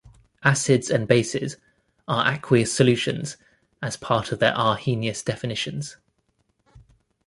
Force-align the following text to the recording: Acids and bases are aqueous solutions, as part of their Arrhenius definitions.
Acids 0.43 0.89
and 0.89 1.07
bases 1.07 1.57
are 2.07 2.25
aqueous 2.33 2.73
solutions, 2.73 3.37
as 3.83 3.97
part 3.97 4.31
of 4.31 4.39
their 4.39 4.57
Arrhenius 4.57 5.21
definitions. 5.21 5.95